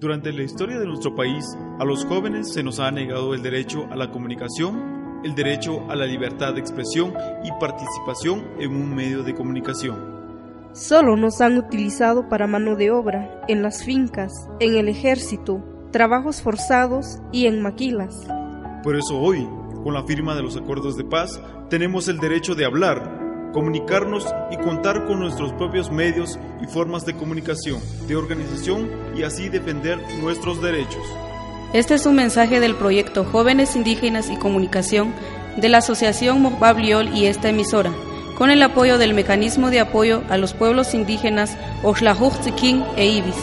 [0.00, 1.44] Durante la historia de nuestro país,
[1.78, 5.94] a los jóvenes se nos ha negado el derecho a la comunicación, el derecho a
[5.94, 7.12] la libertad de expresión
[7.44, 9.98] y participación en un medio de comunicación.
[10.72, 16.40] Solo nos han utilizado para mano de obra, en las fincas, en el ejército, trabajos
[16.40, 18.26] forzados y en maquilas.
[18.82, 19.46] Por eso hoy,
[19.84, 23.19] con la firma de los acuerdos de paz, tenemos el derecho de hablar,
[23.52, 29.48] comunicarnos y contar con nuestros propios medios y formas de comunicación, de organización y así
[29.48, 31.02] defender nuestros derechos.
[31.72, 35.14] Este es un mensaje del proyecto Jóvenes Indígenas y Comunicación
[35.56, 37.92] de la Asociación Mojbabliol y esta emisora
[38.40, 43.36] con el apoyo del Mecanismo de Apoyo a los Pueblos Indígenas Oxlajuchtiquín e Ibis.